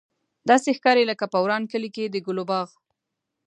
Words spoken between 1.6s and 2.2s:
کلي کې د